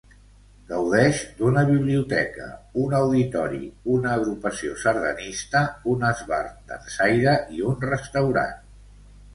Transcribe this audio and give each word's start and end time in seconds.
Gaudeix 0.69 1.19
d'una 1.41 1.63
biblioteca, 1.67 2.47
un 2.85 2.95
auditori, 3.01 3.61
una 3.97 4.15
agrupació 4.21 4.79
sardanista, 4.87 5.63
un 5.95 6.09
esbart 6.11 6.59
dansaire 6.75 7.39
i 7.61 7.65
un 7.73 7.81
restaurant. 7.95 8.61